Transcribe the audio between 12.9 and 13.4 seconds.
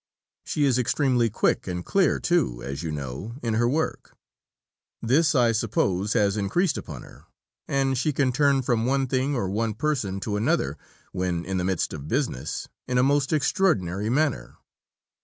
a most